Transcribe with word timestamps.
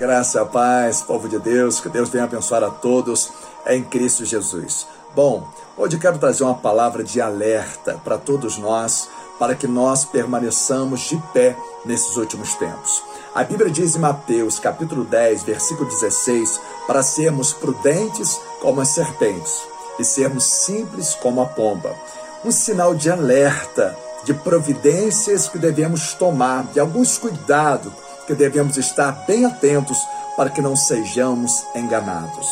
Graça, 0.00 0.46
paz, 0.46 1.02
povo 1.02 1.28
de 1.28 1.38
Deus, 1.38 1.78
que 1.78 1.90
Deus 1.90 2.08
venha 2.08 2.24
abençoar 2.24 2.64
a 2.64 2.70
todos 2.70 3.30
em 3.66 3.84
Cristo 3.84 4.24
Jesus. 4.24 4.86
Bom, 5.14 5.46
hoje 5.76 5.98
quero 5.98 6.16
trazer 6.16 6.42
uma 6.42 6.54
palavra 6.54 7.04
de 7.04 7.20
alerta 7.20 8.00
para 8.02 8.16
todos 8.16 8.56
nós, 8.56 9.10
para 9.38 9.54
que 9.54 9.66
nós 9.66 10.06
permaneçamos 10.06 11.00
de 11.00 11.22
pé 11.34 11.54
nesses 11.84 12.16
últimos 12.16 12.54
tempos. 12.54 13.02
A 13.34 13.44
Bíblia 13.44 13.70
diz 13.70 13.94
em 13.94 13.98
Mateus, 13.98 14.58
capítulo 14.58 15.04
10, 15.04 15.42
versículo 15.42 15.86
16, 15.86 16.58
para 16.86 17.02
sermos 17.02 17.52
prudentes 17.52 18.40
como 18.62 18.80
as 18.80 18.88
serpentes 18.88 19.60
e 19.98 20.04
sermos 20.04 20.44
simples 20.44 21.14
como 21.14 21.42
a 21.42 21.46
pomba. 21.46 21.94
Um 22.42 22.50
sinal 22.50 22.94
de 22.94 23.10
alerta, 23.10 23.94
de 24.24 24.32
providências 24.32 25.46
que 25.46 25.58
devemos 25.58 26.14
tomar, 26.14 26.64
de 26.72 26.80
alguns 26.80 27.18
cuidados 27.18 27.92
que 28.30 28.34
devemos 28.36 28.76
estar 28.76 29.10
bem 29.26 29.44
atentos 29.44 29.98
para 30.36 30.50
que 30.50 30.62
não 30.62 30.76
sejamos 30.76 31.64
enganados. 31.74 32.46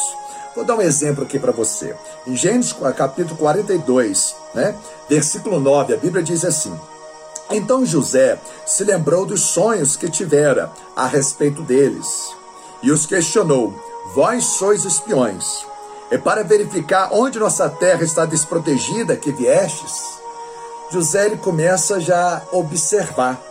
Vou 0.52 0.64
dar 0.64 0.74
um 0.74 0.82
exemplo 0.82 1.22
aqui 1.22 1.38
para 1.38 1.52
você. 1.52 1.94
Em 2.26 2.34
Gênesis 2.34 2.74
capítulo 2.96 3.36
42, 3.36 4.34
né, 4.52 4.74
versículo 5.08 5.60
9, 5.60 5.94
a 5.94 5.96
Bíblia 5.96 6.20
diz 6.20 6.44
assim: 6.44 6.76
Então 7.48 7.86
José 7.86 8.40
se 8.66 8.82
lembrou 8.82 9.24
dos 9.24 9.40
sonhos 9.40 9.96
que 9.96 10.10
tivera 10.10 10.68
a 10.96 11.06
respeito 11.06 11.62
deles 11.62 12.34
e 12.82 12.90
os 12.90 13.06
questionou: 13.06 13.72
Vós 14.16 14.42
sois 14.44 14.84
espiões. 14.84 15.64
É 16.10 16.18
para 16.18 16.42
verificar 16.42 17.10
onde 17.12 17.38
nossa 17.38 17.70
terra 17.70 18.02
está 18.02 18.26
desprotegida 18.26 19.14
que 19.14 19.30
viestes? 19.30 20.18
José 20.90 21.26
ele 21.26 21.36
começa 21.36 22.00
já 22.00 22.38
a 22.38 22.56
observar 22.56 23.47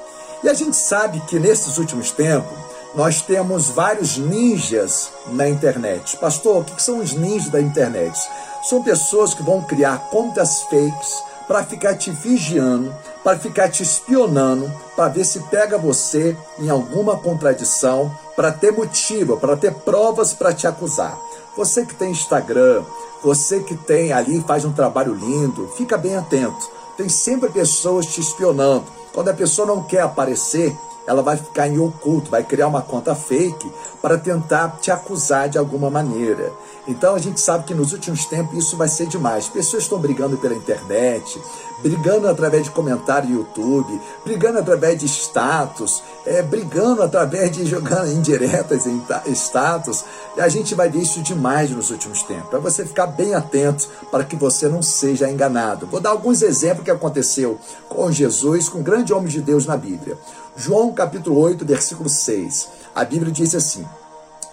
e 0.47 0.49
a 0.49 0.53
gente 0.53 0.77
sabe 0.77 1.19
que 1.27 1.37
nesses 1.37 1.77
últimos 1.77 2.09
tempos 2.09 2.57
nós 2.95 3.21
temos 3.21 3.67
vários 3.67 4.17
ninjas 4.17 5.09
na 5.27 5.49
internet. 5.49 6.15
Pastor, 6.15 6.61
o 6.61 6.63
que 6.63 6.81
são 6.81 6.99
os 6.99 7.11
ninjas 7.11 7.49
da 7.49 7.59
internet? 7.59 8.17
São 8.63 8.81
pessoas 8.81 9.33
que 9.33 9.43
vão 9.43 9.61
criar 9.61 10.09
contas 10.09 10.61
fakes 10.61 11.21
para 11.49 11.65
ficar 11.65 11.97
te 11.97 12.11
vigiando, 12.11 12.95
para 13.25 13.37
ficar 13.37 13.67
te 13.67 13.83
espionando, 13.83 14.71
para 14.95 15.09
ver 15.09 15.25
se 15.25 15.41
pega 15.49 15.77
você 15.77 16.33
em 16.57 16.69
alguma 16.69 17.17
contradição, 17.17 18.09
para 18.33 18.49
ter 18.49 18.71
motivo, 18.71 19.35
para 19.35 19.57
ter 19.57 19.73
provas 19.73 20.31
para 20.31 20.53
te 20.53 20.65
acusar. 20.65 21.19
Você 21.57 21.85
que 21.85 21.93
tem 21.93 22.11
Instagram, 22.11 22.85
você 23.21 23.59
que 23.59 23.75
tem 23.75 24.13
ali, 24.13 24.41
faz 24.47 24.63
um 24.63 24.71
trabalho 24.71 25.13
lindo, 25.13 25.67
fica 25.75 25.97
bem 25.97 26.15
atento. 26.15 26.76
Tem 26.97 27.07
sempre 27.07 27.49
pessoas 27.49 28.07
te 28.07 28.19
espionando 28.19 28.97
quando 29.17 29.29
a 29.29 29.33
pessoa 29.33 29.65
não 29.67 29.81
quer 29.81 30.01
aparecer, 30.01 30.77
ela 31.07 31.23
vai 31.23 31.37
ficar 31.37 31.67
em 31.67 31.79
oculto, 31.79 32.29
vai 32.29 32.43
criar 32.43 32.67
uma 32.67 32.83
conta 32.83 33.15
fake 33.15 33.67
para 33.99 34.15
tentar 34.15 34.77
te 34.79 34.91
acusar 34.91 35.49
de 35.49 35.57
alguma 35.57 35.89
maneira. 35.89 36.53
Então 36.87 37.15
a 37.15 37.17
gente 37.17 37.39
sabe 37.39 37.63
que 37.63 37.73
nos 37.73 37.93
últimos 37.93 38.25
tempos 38.25 38.55
isso 38.55 38.77
vai 38.77 38.87
ser 38.87 39.07
demais. 39.07 39.47
Pessoas 39.47 39.81
estão 39.81 39.97
brigando 39.97 40.37
pela 40.37 40.53
internet, 40.53 41.41
brigando 41.81 42.27
através 42.27 42.63
de 42.63 42.71
comentário 42.71 43.29
no 43.29 43.37
YouTube, 43.37 44.01
brigando 44.23 44.59
através 44.59 44.99
de 44.99 45.05
status, 45.05 46.03
é, 46.25 46.41
brigando 46.41 47.03
através 47.03 47.51
de 47.51 47.65
jogando 47.65 48.11
indiretas 48.13 48.85
em 48.85 49.01
status. 49.33 50.03
A 50.37 50.49
gente 50.49 50.75
vai 50.75 50.89
ver 50.89 51.01
isso 51.01 51.21
demais 51.21 51.69
nos 51.71 51.89
últimos 51.91 52.23
tempos. 52.23 52.49
Para 52.49 52.59
você 52.59 52.85
ficar 52.85 53.07
bem 53.07 53.33
atento 53.33 53.87
para 54.11 54.23
que 54.23 54.35
você 54.35 54.67
não 54.67 54.81
seja 54.81 55.29
enganado. 55.29 55.87
Vou 55.87 55.99
dar 55.99 56.09
alguns 56.09 56.41
exemplos 56.41 56.83
que 56.83 56.91
aconteceu 56.91 57.59
com 57.87 58.11
Jesus, 58.11 58.69
com 58.69 58.79
um 58.79 58.83
grande 58.83 59.13
homem 59.13 59.29
de 59.29 59.41
Deus 59.41 59.65
na 59.65 59.77
Bíblia. 59.77 60.17
João 60.55 60.91
capítulo 60.91 61.39
8, 61.39 61.65
versículo 61.65 62.09
6. 62.09 62.67
A 62.95 63.03
Bíblia 63.03 63.31
diz 63.31 63.53
assim: 63.53 63.85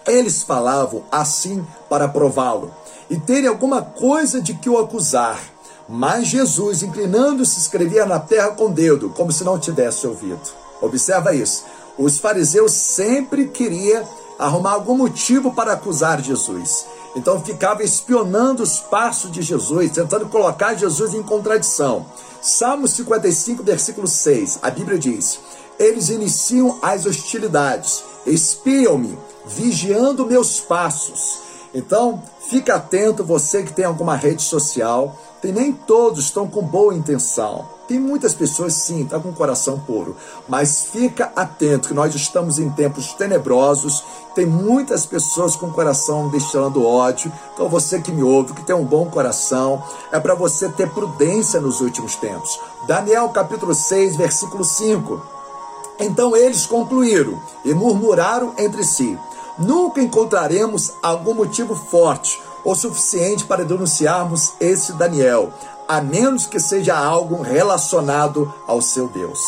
eles 0.07 0.43
falavam 0.43 1.03
assim 1.11 1.65
para 1.89 2.07
prová-lo 2.07 2.71
e 3.09 3.17
terem 3.19 3.49
alguma 3.49 3.81
coisa 3.81 4.39
de 4.39 4.53
que 4.53 4.69
o 4.69 4.77
acusar. 4.77 5.39
Mas 5.87 6.27
Jesus, 6.27 6.81
inclinando-se, 6.81 7.59
escrevia 7.59 8.05
na 8.05 8.19
terra 8.19 8.49
com 8.49 8.65
o 8.65 8.73
dedo, 8.73 9.09
como 9.09 9.31
se 9.31 9.43
não 9.43 9.59
tivesse 9.59 10.07
ouvido. 10.07 10.41
Observa 10.81 11.35
isso. 11.35 11.63
Os 11.97 12.17
fariseus 12.17 12.71
sempre 12.71 13.47
queriam 13.47 14.07
arrumar 14.37 14.71
algum 14.71 14.97
motivo 14.97 15.53
para 15.53 15.73
acusar 15.73 16.21
Jesus. 16.21 16.85
Então 17.15 17.41
ficava 17.41 17.83
espionando 17.83 18.61
os 18.61 18.79
passos 18.79 19.31
de 19.31 19.41
Jesus, 19.41 19.91
tentando 19.91 20.27
colocar 20.27 20.73
Jesus 20.73 21.13
em 21.13 21.23
contradição. 21.23 22.05
Salmo 22.41 22.87
55, 22.87 23.63
versículo 23.63 24.07
6, 24.07 24.59
a 24.61 24.69
Bíblia 24.69 24.99
diz: 24.99 25.39
Eles 25.79 26.09
iniciam 26.09 26.77
as 26.81 27.05
hostilidades, 27.05 28.03
espiam-me, 28.25 29.17
vigiando 29.45 30.25
meus 30.25 30.59
passos. 30.59 31.39
Então, 31.73 32.21
fica 32.49 32.75
atento 32.75 33.23
você 33.23 33.63
que 33.63 33.73
tem 33.73 33.85
alguma 33.85 34.15
rede 34.15 34.43
social, 34.43 35.17
tem 35.45 35.53
nem 35.53 35.71
todos 35.71 36.23
estão 36.23 36.47
com 36.47 36.63
boa 36.63 36.95
intenção. 36.95 37.69
Tem 37.87 37.99
muitas 37.99 38.33
pessoas 38.33 38.73
sim, 38.73 39.03
estão 39.03 39.19
tá 39.19 39.23
com 39.23 39.29
o 39.29 39.35
coração 39.35 39.77
puro, 39.77 40.17
mas 40.49 40.85
fica 40.85 41.31
atento 41.35 41.89
que 41.89 41.93
nós 41.93 42.15
estamos 42.15 42.57
em 42.57 42.67
tempos 42.71 43.13
tenebrosos. 43.13 44.03
Tem 44.33 44.43
muitas 44.43 45.05
pessoas 45.05 45.55
com 45.55 45.67
o 45.67 45.71
coração 45.71 46.29
destilando 46.29 46.83
ódio. 46.83 47.31
Então 47.53 47.69
você 47.69 48.01
que 48.01 48.11
me 48.11 48.23
ouve, 48.23 48.53
que 48.53 48.65
tem 48.65 48.75
um 48.75 48.83
bom 48.83 49.05
coração, 49.05 49.83
é 50.11 50.19
para 50.19 50.33
você 50.33 50.67
ter 50.67 50.89
prudência 50.89 51.61
nos 51.61 51.79
últimos 51.79 52.15
tempos. 52.15 52.59
Daniel 52.87 53.29
capítulo 53.29 53.75
6, 53.75 54.15
versículo 54.15 54.63
5. 54.63 55.21
Então 55.99 56.35
eles 56.35 56.65
concluíram 56.65 57.39
e 57.63 57.71
murmuraram 57.71 58.55
entre 58.57 58.83
si: 58.83 59.15
Nunca 59.59 60.01
encontraremos 60.01 60.91
algum 61.03 61.35
motivo 61.35 61.75
forte 61.75 62.41
o 62.65 62.75
suficiente 62.75 63.45
para 63.45 63.63
denunciarmos 63.63 64.53
esse 64.59 64.91
Daniel, 64.93 65.53
a 65.87 66.01
menos 66.01 66.47
que 66.47 66.59
seja 66.59 66.97
algo 66.97 67.41
relacionado 67.41 68.51
ao 68.67 68.81
seu 68.81 69.07
Deus. 69.07 69.39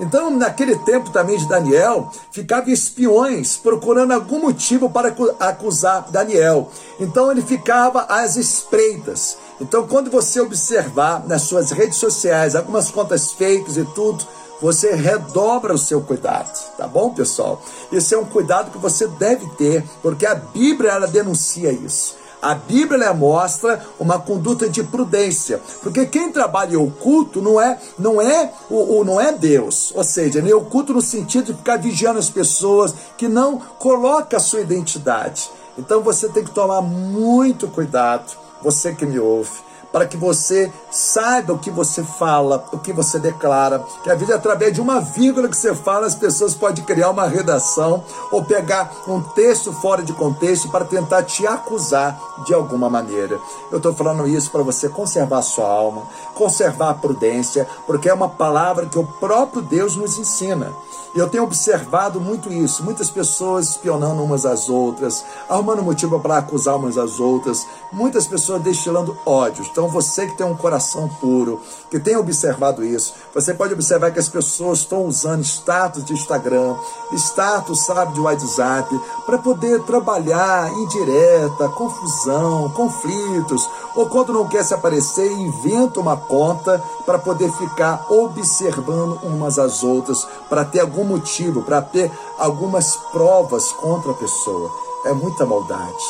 Então, 0.00 0.30
naquele 0.30 0.76
tempo 0.78 1.10
também 1.10 1.36
de 1.36 1.46
Daniel, 1.46 2.10
ficavam 2.30 2.72
espiões 2.72 3.56
procurando 3.56 4.12
algum 4.12 4.40
motivo 4.40 4.88
para 4.88 5.14
acusar 5.38 6.10
Daniel. 6.10 6.70
Então, 6.98 7.30
ele 7.30 7.42
ficava 7.42 8.06
às 8.08 8.36
espreitas. 8.36 9.36
Então, 9.60 9.86
quando 9.86 10.10
você 10.10 10.40
observar 10.40 11.26
nas 11.26 11.42
suas 11.42 11.70
redes 11.70 11.98
sociais 11.98 12.56
algumas 12.56 12.90
contas 12.90 13.32
fakes 13.32 13.76
e 13.76 13.84
tudo, 13.84 14.26
você 14.60 14.94
redobra 14.94 15.74
o 15.74 15.78
seu 15.78 16.00
cuidado, 16.00 16.52
tá 16.76 16.86
bom, 16.86 17.10
pessoal? 17.10 17.60
Esse 17.92 18.14
é 18.14 18.18
um 18.18 18.24
cuidado 18.24 18.70
que 18.70 18.78
você 18.78 19.08
deve 19.08 19.44
ter, 19.56 19.84
porque 20.00 20.24
a 20.24 20.36
Bíblia 20.36 20.92
ela 20.92 21.08
denuncia 21.08 21.72
isso. 21.72 22.21
A 22.42 22.56
Bíblia 22.56 23.14
mostra 23.14 23.80
uma 24.00 24.18
conduta 24.18 24.68
de 24.68 24.82
prudência, 24.82 25.60
porque 25.80 26.04
quem 26.06 26.32
trabalha 26.32 26.80
oculto 26.80 27.40
não 27.40 27.60
é 27.60 27.78
não 27.96 28.20
é 28.20 28.52
o, 28.68 28.98
o 28.98 29.04
não 29.04 29.20
é 29.20 29.30
Deus, 29.30 29.92
ou 29.94 30.02
seja, 30.02 30.42
nem 30.42 30.52
oculto 30.52 30.92
no 30.92 31.00
sentido 31.00 31.52
de 31.52 31.54
ficar 31.54 31.76
vigiando 31.76 32.18
as 32.18 32.28
pessoas 32.28 32.92
que 33.16 33.28
não 33.28 33.58
coloca 33.78 34.36
a 34.36 34.40
sua 34.40 34.60
identidade. 34.60 35.48
Então 35.78 36.02
você 36.02 36.28
tem 36.28 36.42
que 36.42 36.50
tomar 36.50 36.82
muito 36.82 37.68
cuidado, 37.68 38.36
você 38.60 38.92
que 38.92 39.06
me 39.06 39.20
ouve 39.20 39.71
para 39.92 40.06
que 40.06 40.16
você 40.16 40.72
saiba 40.90 41.52
o 41.52 41.58
que 41.58 41.70
você 41.70 42.02
fala, 42.02 42.64
o 42.72 42.78
que 42.78 42.92
você 42.92 43.18
declara. 43.18 43.84
Que 44.02 44.10
a 44.10 44.14
vida, 44.14 44.34
através 44.34 44.72
de 44.72 44.80
uma 44.80 45.00
vírgula 45.00 45.48
que 45.48 45.56
você 45.56 45.74
fala, 45.74 46.06
as 46.06 46.14
pessoas 46.14 46.54
podem 46.54 46.84
criar 46.84 47.10
uma 47.10 47.28
redação 47.28 48.02
ou 48.30 48.42
pegar 48.42 48.90
um 49.06 49.20
texto 49.20 49.72
fora 49.72 50.02
de 50.02 50.12
contexto 50.14 50.70
para 50.70 50.84
tentar 50.84 51.22
te 51.24 51.46
acusar 51.46 52.18
de 52.46 52.54
alguma 52.54 52.88
maneira. 52.88 53.38
Eu 53.70 53.76
estou 53.76 53.92
falando 53.92 54.26
isso 54.26 54.50
para 54.50 54.62
você 54.62 54.88
conservar 54.88 55.38
a 55.38 55.42
sua 55.42 55.68
alma, 55.68 56.02
conservar 56.34 56.90
a 56.90 56.94
prudência, 56.94 57.68
porque 57.86 58.08
é 58.08 58.14
uma 58.14 58.28
palavra 58.28 58.86
que 58.86 58.98
o 58.98 59.04
próprio 59.04 59.60
Deus 59.62 59.96
nos 59.96 60.18
ensina. 60.18 60.72
Eu 61.14 61.28
tenho 61.28 61.44
observado 61.44 62.18
muito 62.18 62.50
isso, 62.50 62.82
muitas 62.82 63.10
pessoas 63.10 63.68
espionando 63.68 64.22
umas 64.22 64.46
às 64.46 64.70
outras, 64.70 65.22
arrumando 65.46 65.82
motivo 65.82 66.18
para 66.18 66.38
acusar 66.38 66.76
umas 66.76 66.96
às 66.96 67.20
outras, 67.20 67.66
muitas 67.92 68.26
pessoas 68.26 68.62
destilando 68.62 69.14
ódios. 69.26 69.68
Então 69.70 69.88
você 69.88 70.26
que 70.26 70.38
tem 70.38 70.46
um 70.46 70.56
coração 70.56 71.10
puro, 71.20 71.60
que 71.90 72.00
tem 72.00 72.16
observado 72.16 72.82
isso, 72.82 73.12
você 73.34 73.52
pode 73.52 73.74
observar 73.74 74.10
que 74.10 74.18
as 74.18 74.28
pessoas 74.30 74.78
estão 74.78 75.04
usando 75.04 75.44
status 75.44 76.02
de 76.02 76.14
Instagram, 76.14 76.76
status, 77.12 77.84
sabe, 77.84 78.14
de 78.14 78.20
WhatsApp, 78.20 78.98
para 79.26 79.36
poder 79.36 79.82
trabalhar 79.82 80.72
indireta, 80.72 81.68
confusão, 81.68 82.70
conflitos, 82.70 83.68
ou 83.94 84.08
quando 84.08 84.32
não 84.32 84.48
quer 84.48 84.64
se 84.64 84.72
aparecer, 84.72 85.30
inventa 85.30 86.00
uma 86.00 86.16
conta 86.16 86.82
para 87.04 87.18
poder 87.18 87.52
ficar 87.52 88.06
observando 88.10 89.18
umas 89.22 89.58
às 89.58 89.84
outras, 89.84 90.26
para 90.48 90.64
ter 90.64 90.80
algum 90.80 91.01
motivo, 91.04 91.62
para 91.62 91.82
ter 91.82 92.10
algumas 92.38 92.96
provas 93.12 93.72
contra 93.72 94.12
a 94.12 94.14
pessoa. 94.14 94.70
É 95.04 95.12
muita 95.12 95.44
maldade, 95.44 96.04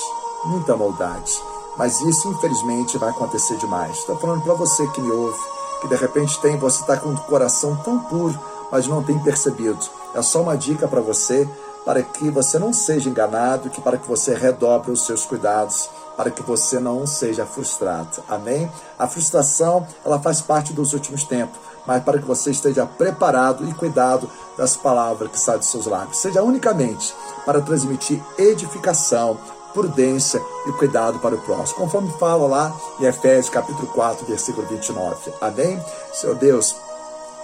muita 0.45 0.77
maldade. 0.77 1.43
Mas 1.77 2.01
isso, 2.03 2.29
infelizmente, 2.29 2.99
vai 2.99 3.11
acontecer 3.11 3.57
demais. 3.57 3.99
Estou 3.99 4.17
falando 4.17 4.43
para 4.43 4.55
você 4.55 4.87
que 4.89 5.01
me 5.01 5.11
ouve, 5.11 5.39
que 5.81 5.89
de 5.89 5.97
repente 5.97 6.39
tem, 6.41 6.59
você 6.59 6.83
está 6.83 6.97
com 6.97 7.11
o 7.11 7.21
coração 7.23 7.77
tão 7.77 7.99
puro, 7.99 8.39
mas 8.71 8.87
não 8.87 9.03
tem 9.03 9.19
percebido. 9.19 9.81
É 10.15 10.21
só 10.23 10.43
uma 10.43 10.57
dica 10.57 10.87
para 10.87 11.01
você. 11.01 11.49
Para 11.85 12.03
que 12.03 12.31
você 12.31 12.59
não 12.59 12.73
seja 12.73 13.09
enganado, 13.09 13.71
que 13.71 13.81
para 13.81 13.97
que 13.97 14.07
você 14.07 14.35
redobre 14.35 14.91
os 14.91 15.05
seus 15.05 15.27
cuidados, 15.27 15.89
para 16.17 16.31
que 16.31 16.43
você 16.43 16.79
não 16.79 17.07
seja 17.07 17.45
frustrado. 17.45 18.23
Amém? 18.29 18.71
A 18.99 19.07
frustração, 19.07 19.87
ela 20.05 20.21
faz 20.21 20.41
parte 20.41 20.73
dos 20.73 20.93
últimos 20.93 21.25
tempos, 21.25 21.59
mas 21.87 22.03
para 22.03 22.19
que 22.19 22.25
você 22.25 22.51
esteja 22.51 22.87
preparado 22.87 23.69
e 23.69 23.75
cuidado 23.75 24.31
das 24.57 24.77
palavras 24.77 25.31
que 25.31 25.39
saem 25.39 25.59
dos 25.59 25.71
seus 25.71 25.87
lábios. 25.87 26.19
Seja 26.19 26.43
unicamente 26.43 27.15
para 27.45 27.61
transmitir 27.61 28.23
edificação, 28.39 29.39
prudência 29.73 30.41
e 30.67 30.73
cuidado 30.73 31.19
para 31.19 31.35
o 31.35 31.41
próximo, 31.41 31.79
conforme 31.79 32.13
fala 32.19 32.47
lá 32.47 32.77
em 33.01 33.05
Efésios 33.05 33.49
capítulo 33.49 33.89
4, 33.89 34.27
versículo 34.27 34.67
29. 34.67 35.33
Amém? 35.41 35.83
Senhor 36.13 36.37
Deus, 36.37 36.77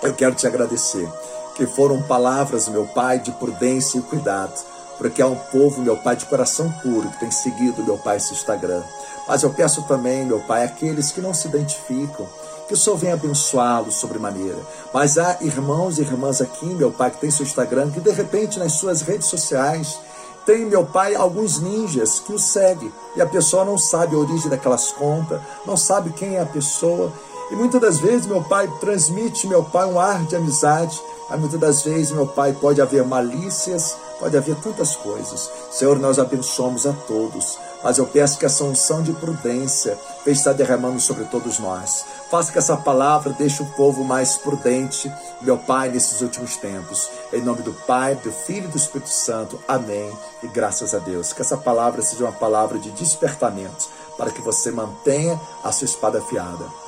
eu 0.02 0.14
quero 0.14 0.34
te 0.34 0.46
agradecer 0.46 1.10
que 1.58 1.66
foram 1.66 2.00
palavras, 2.00 2.68
meu 2.68 2.86
Pai, 2.86 3.18
de 3.18 3.32
prudência 3.32 3.98
e 3.98 4.02
cuidado, 4.02 4.54
porque 4.96 5.20
é 5.20 5.26
um 5.26 5.34
povo, 5.34 5.82
meu 5.82 5.96
Pai, 5.96 6.14
de 6.14 6.24
coração 6.24 6.70
puro, 6.80 7.10
que 7.10 7.18
tem 7.18 7.32
seguido, 7.32 7.82
meu 7.82 7.98
Pai, 7.98 8.18
esse 8.18 8.32
Instagram. 8.32 8.80
Mas 9.26 9.42
eu 9.42 9.50
peço 9.50 9.82
também, 9.82 10.24
meu 10.24 10.38
Pai, 10.38 10.64
aqueles 10.64 11.10
que 11.10 11.20
não 11.20 11.34
se 11.34 11.48
identificam, 11.48 12.26
que 12.68 12.74
o 12.74 12.76
Senhor 12.76 12.96
venha 12.96 13.14
abençoá-los 13.14 13.96
sobremaneira. 13.96 14.58
Mas 14.94 15.18
há 15.18 15.38
irmãos 15.40 15.98
e 15.98 16.02
irmãs 16.02 16.40
aqui, 16.40 16.66
meu 16.66 16.92
Pai, 16.92 17.10
que 17.10 17.18
tem 17.18 17.30
seu 17.30 17.44
Instagram, 17.44 17.90
que 17.90 18.00
de 18.00 18.10
repente 18.12 18.60
nas 18.60 18.74
suas 18.74 19.02
redes 19.02 19.26
sociais 19.26 19.98
tem, 20.46 20.64
meu 20.64 20.86
pai, 20.86 21.14
alguns 21.14 21.60
ninjas 21.60 22.20
que 22.20 22.32
o 22.32 22.38
seguem 22.38 22.90
e 23.14 23.20
a 23.20 23.26
pessoa 23.26 23.66
não 23.66 23.76
sabe 23.76 24.14
a 24.14 24.18
origem 24.18 24.48
daquelas 24.48 24.90
contas, 24.92 25.42
não 25.66 25.76
sabe 25.76 26.10
quem 26.12 26.36
é 26.36 26.40
a 26.40 26.46
pessoa. 26.46 27.12
E 27.50 27.56
muitas 27.56 27.80
das 27.80 27.98
vezes, 27.98 28.26
meu 28.26 28.42
pai, 28.42 28.68
transmite, 28.80 29.46
meu 29.46 29.64
pai, 29.64 29.86
um 29.86 29.98
ar 29.98 30.24
de 30.24 30.36
amizade, 30.36 31.00
mas 31.28 31.40
muitas 31.40 31.60
das 31.60 31.82
vezes, 31.82 32.12
meu 32.12 32.26
pai, 32.26 32.52
pode 32.52 32.80
haver 32.80 33.04
malícias, 33.04 33.96
pode 34.18 34.36
haver 34.36 34.56
tantas 34.56 34.96
coisas. 34.96 35.50
Senhor, 35.70 35.98
nós 35.98 36.18
abençoamos 36.18 36.86
a 36.86 36.92
todos 36.92 37.58
mas 37.82 37.98
eu 37.98 38.06
peço 38.06 38.38
que 38.38 38.46
essa 38.46 38.64
unção 38.64 39.02
de 39.02 39.12
prudência 39.12 39.98
venha 40.24 40.36
estar 40.36 40.52
derramando 40.52 40.98
sobre 41.00 41.24
todos 41.24 41.58
nós. 41.58 42.04
Faça 42.30 42.52
que 42.52 42.58
essa 42.58 42.76
palavra 42.76 43.32
deixe 43.32 43.62
o 43.62 43.66
povo 43.72 44.04
mais 44.04 44.36
prudente, 44.36 45.10
meu 45.40 45.56
Pai, 45.56 45.88
nesses 45.88 46.20
últimos 46.20 46.56
tempos. 46.56 47.08
Em 47.32 47.40
nome 47.40 47.62
do 47.62 47.72
Pai, 47.72 48.16
do 48.16 48.32
Filho 48.32 48.68
e 48.68 48.72
do 48.72 48.76
Espírito 48.76 49.10
Santo. 49.10 49.58
Amém. 49.68 50.12
E 50.42 50.48
graças 50.48 50.94
a 50.94 50.98
Deus. 50.98 51.32
Que 51.32 51.42
essa 51.42 51.56
palavra 51.56 52.02
seja 52.02 52.24
uma 52.24 52.32
palavra 52.32 52.78
de 52.78 52.90
despertamento, 52.90 53.88
para 54.16 54.30
que 54.30 54.42
você 54.42 54.70
mantenha 54.70 55.40
a 55.62 55.70
sua 55.70 55.84
espada 55.84 56.18
afiada. 56.18 56.87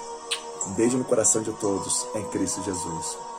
Um 0.67 0.73
beijo 0.73 0.99
no 0.99 1.05
coração 1.05 1.43
de 1.43 1.53
todos, 1.53 2.07
em 2.15 2.25
Cristo 2.25 2.63
Jesus. 2.63 3.30